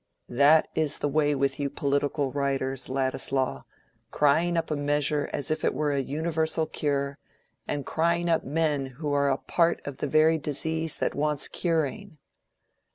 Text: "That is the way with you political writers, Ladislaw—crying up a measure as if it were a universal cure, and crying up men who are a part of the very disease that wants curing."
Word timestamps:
"That 0.29 0.67
is 0.73 0.97
the 0.97 1.07
way 1.07 1.35
with 1.35 1.59
you 1.59 1.69
political 1.69 2.31
writers, 2.31 2.89
Ladislaw—crying 2.89 4.57
up 4.57 4.71
a 4.71 4.75
measure 4.75 5.29
as 5.31 5.51
if 5.51 5.63
it 5.63 5.75
were 5.75 5.91
a 5.91 5.99
universal 5.99 6.65
cure, 6.65 7.19
and 7.67 7.85
crying 7.85 8.27
up 8.27 8.43
men 8.43 8.87
who 8.97 9.13
are 9.13 9.29
a 9.29 9.37
part 9.37 9.79
of 9.85 9.97
the 9.97 10.07
very 10.07 10.39
disease 10.39 10.97
that 10.97 11.13
wants 11.13 11.47
curing." 11.47 12.17